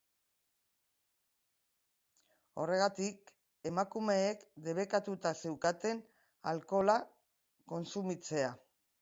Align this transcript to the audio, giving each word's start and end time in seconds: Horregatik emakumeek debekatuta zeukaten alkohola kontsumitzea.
Horregatik 2.63 3.29
emakumeek 3.71 4.43
debekatuta 4.69 5.35
zeukaten 5.45 6.03
alkohola 6.55 6.99
kontsumitzea. 7.75 8.51